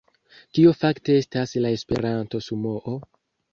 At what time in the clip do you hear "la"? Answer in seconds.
1.67-1.73